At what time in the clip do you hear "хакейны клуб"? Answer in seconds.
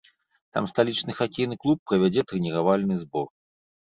1.19-1.77